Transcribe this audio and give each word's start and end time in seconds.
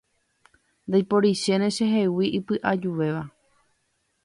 Ndaiporichéne 0.87 1.67
chehegui 1.75 2.25
ipy'ajuvéva. 2.39 3.23